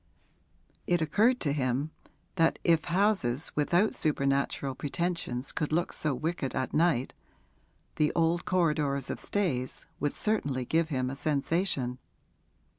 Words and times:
It 0.87 0.99
occurred 0.99 1.39
to 1.41 1.53
him 1.53 1.91
that 2.35 2.57
if 2.63 2.85
houses 2.85 3.51
without 3.53 3.93
supernatural 3.93 4.73
pretensions 4.73 5.51
could 5.51 5.71
look 5.71 5.93
so 5.93 6.15
wicked 6.15 6.55
at 6.55 6.73
night, 6.73 7.13
the 7.97 8.11
old 8.15 8.43
corridors 8.43 9.11
of 9.11 9.19
Stayes 9.19 9.85
would 9.99 10.13
certainly 10.13 10.65
give 10.65 10.89
him 10.89 11.11
a 11.11 11.15
sensation. 11.15 11.99